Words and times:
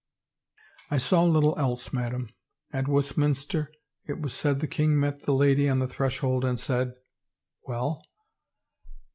"I 0.89 0.97
saw 0.97 1.23
little 1.23 1.53
else, 1.59 1.93
madame. 1.93 2.31
At 2.73 2.87
Westminster 2.87 3.71
it 4.07 4.19
was 4.19 4.33
said 4.33 4.59
the 4.59 4.65
king 4.65 4.99
met 4.99 5.27
the 5.27 5.33
lady 5.35 5.69
on 5.69 5.77
the 5.77 5.87
threshold 5.87 6.43
and 6.43 6.59
said 6.59 6.95
—""Well?" 7.67 8.01